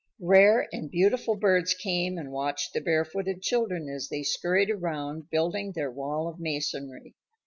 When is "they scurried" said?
4.09-4.71